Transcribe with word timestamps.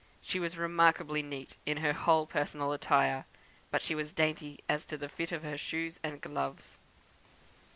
She 0.19 0.39
was 0.39 0.57
remarkably 0.57 1.21
neat 1.21 1.57
in 1.63 1.77
her 1.77 1.93
whole 1.93 2.25
personal 2.25 2.71
attire; 2.73 3.25
but 3.69 3.83
she 3.83 3.93
was 3.93 4.11
dainty 4.13 4.63
as 4.67 4.83
to 4.85 4.97
the 4.97 5.07
fit 5.09 5.31
of 5.31 5.43
her 5.43 5.59
shoes 5.59 5.99
and 6.01 6.19
gloves. 6.19 6.79